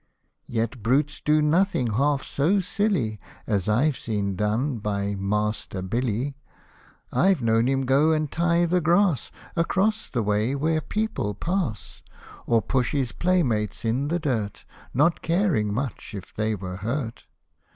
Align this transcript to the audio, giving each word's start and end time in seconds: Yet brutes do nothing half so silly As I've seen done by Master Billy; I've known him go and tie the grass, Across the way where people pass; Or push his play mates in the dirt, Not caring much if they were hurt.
Yet 0.47 0.81
brutes 0.81 1.21
do 1.23 1.43
nothing 1.43 1.91
half 1.91 2.23
so 2.23 2.59
silly 2.59 3.19
As 3.45 3.69
I've 3.69 3.95
seen 3.99 4.35
done 4.35 4.79
by 4.79 5.13
Master 5.13 5.83
Billy; 5.83 6.35
I've 7.11 7.43
known 7.43 7.67
him 7.67 7.85
go 7.85 8.11
and 8.11 8.31
tie 8.31 8.65
the 8.65 8.81
grass, 8.81 9.29
Across 9.55 10.09
the 10.09 10.23
way 10.23 10.55
where 10.55 10.81
people 10.81 11.35
pass; 11.35 12.01
Or 12.47 12.63
push 12.63 12.93
his 12.93 13.11
play 13.11 13.43
mates 13.43 13.85
in 13.85 14.07
the 14.07 14.17
dirt, 14.17 14.65
Not 14.91 15.21
caring 15.21 15.71
much 15.71 16.15
if 16.15 16.33
they 16.33 16.55
were 16.55 16.77
hurt. 16.77 17.25